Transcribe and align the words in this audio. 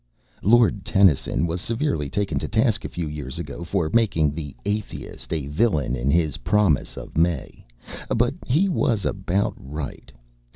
Lord 0.41 0.83
Tennyson 0.83 1.45
was 1.45 1.61
severely 1.61 2.09
taken 2.09 2.39
to 2.39 2.47
task 2.47 2.83
a 2.83 2.89
few 2.89 3.07
years 3.07 3.37
ago 3.37 3.63
for 3.63 3.91
making 3.93 4.31
the 4.33 4.55
Atheist 4.65 5.31
a 5.31 5.45
villain 5.45 5.95
in 5.95 6.09
his 6.09 6.37
'Promise 6.37 6.97
of 6.97 7.15
May,' 7.19 7.67
but 8.09 8.33
he 8.47 8.67
was 8.67 9.05
about 9.05 9.53
right. 9.59 10.11